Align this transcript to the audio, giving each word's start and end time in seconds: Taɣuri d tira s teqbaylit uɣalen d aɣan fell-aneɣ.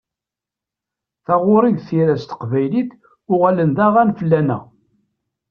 Taɣuri 1.25 1.71
d 1.77 1.79
tira 1.87 2.15
s 2.21 2.23
teqbaylit 2.25 2.89
uɣalen 3.31 3.71
d 3.77 3.79
aɣan 3.85 4.09
fell-aneɣ. 4.17 4.63